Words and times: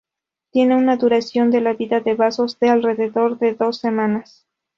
Tiene 0.49 0.75
una 0.75 0.95
duración 0.97 1.51
de 1.51 1.61
la 1.61 1.73
vida 1.73 1.99
de 1.99 2.13
los 2.13 2.17
vasos 2.17 2.59
de 2.59 2.69
alrededor 2.69 3.37
de 3.37 3.53
dos 3.53 3.77
semanas. 3.77 4.47